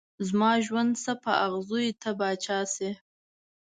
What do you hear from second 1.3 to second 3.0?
اغزيو ته پاچا شې